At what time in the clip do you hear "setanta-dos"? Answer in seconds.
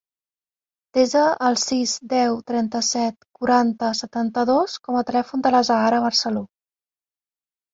4.01-4.79